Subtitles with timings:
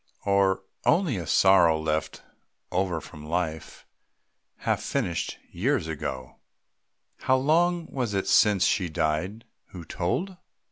[0.25, 2.23] Or only a sorrow left
[2.71, 3.85] over from life,
[4.55, 6.37] Half finished years ago?
[7.17, 10.37] How long was it since she died who told?